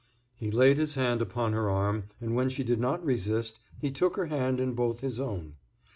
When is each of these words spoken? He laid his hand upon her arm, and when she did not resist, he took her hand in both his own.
He 0.33 0.49
laid 0.49 0.77
his 0.79 0.95
hand 0.95 1.21
upon 1.21 1.53
her 1.53 1.69
arm, 1.69 2.05
and 2.19 2.33
when 2.33 2.49
she 2.49 2.63
did 2.63 2.79
not 2.79 3.05
resist, 3.05 3.59
he 3.79 3.91
took 3.91 4.15
her 4.17 4.25
hand 4.25 4.59
in 4.59 4.73
both 4.73 5.01
his 5.01 5.19
own. 5.19 5.57